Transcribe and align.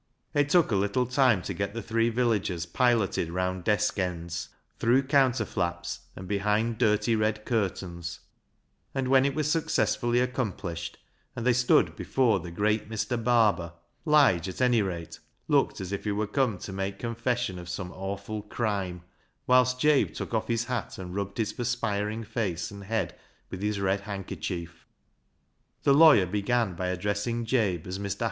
It 0.33 0.49
took 0.49 0.71
a 0.71 0.75
little 0.75 1.05
time 1.05 1.43
to 1.43 1.53
get 1.53 1.75
the 1.75 1.81
three 1.83 2.09
villagers 2.09 2.65
piloted 2.65 3.29
round 3.29 3.63
desk 3.63 3.99
ends, 3.99 4.49
through 4.79 5.03
counter 5.03 5.45
flaps, 5.45 5.99
and 6.15 6.27
behind 6.27 6.79
dirty 6.79 7.15
red 7.15 7.45
curtains, 7.45 8.19
and 8.95 9.07
when 9.09 9.25
it 9.25 9.35
was 9.35 9.51
successfully 9.51 10.19
accomplished, 10.19 10.97
and 11.35 11.45
they 11.45 11.53
stood 11.53 11.95
before 11.95 12.39
the 12.39 12.49
great 12.49 12.89
Mr. 12.89 13.15
Barber, 13.23 13.73
Lige, 14.03 14.47
at 14.49 14.59
any 14.59 14.81
rate, 14.81 15.19
looked 15.47 15.79
as 15.79 15.91
if 15.91 16.05
he 16.05 16.11
were 16.13 16.25
come 16.25 16.57
to 16.57 16.73
make 16.73 16.97
confession 16.97 17.59
of 17.59 17.69
some 17.69 17.91
awful 17.91 18.41
crime, 18.41 19.03
whilst 19.45 19.79
Jabe 19.79 20.09
took 20.15 20.33
off 20.33 20.47
his 20.47 20.63
hat 20.63 20.97
and 20.97 21.13
rubbed 21.13 21.37
his 21.37 21.49
LIGE'S 21.49 21.57
LEGACY 21.59 21.61
i6i 21.61 21.73
perspiring 21.75 22.23
face 22.23 22.71
and 22.71 22.83
head 22.85 23.13
with 23.51 23.61
his 23.61 23.79
red 23.79 23.99
hand 24.01 24.27
kerchief. 24.27 24.87
The 25.83 25.93
lawyer 25.93 26.25
began 26.25 26.73
by 26.73 26.87
addressing 26.87 27.45
Jabe 27.45 27.85
as 27.87 27.99
I\Ir. 27.99 28.11